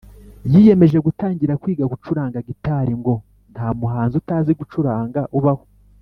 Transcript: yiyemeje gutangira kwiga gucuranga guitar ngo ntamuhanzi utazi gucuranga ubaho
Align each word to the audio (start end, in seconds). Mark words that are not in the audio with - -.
yiyemeje 0.51 0.97
gutangira 1.07 1.59
kwiga 1.61 1.85
gucuranga 1.93 2.37
guitar 2.47 2.87
ngo 2.99 3.13
ntamuhanzi 3.53 4.13
utazi 4.21 4.51
gucuranga 4.59 5.21
ubaho 5.39 5.63